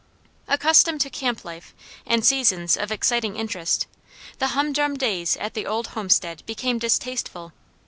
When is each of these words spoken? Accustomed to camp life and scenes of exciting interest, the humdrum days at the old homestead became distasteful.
Accustomed 0.47 0.99
to 1.01 1.11
camp 1.11 1.45
life 1.45 1.75
and 2.07 2.25
scenes 2.25 2.75
of 2.75 2.91
exciting 2.91 3.35
interest, 3.37 3.85
the 4.39 4.47
humdrum 4.47 4.97
days 4.97 5.37
at 5.37 5.53
the 5.53 5.67
old 5.67 5.89
homestead 5.89 6.41
became 6.47 6.79
distasteful. 6.79 7.53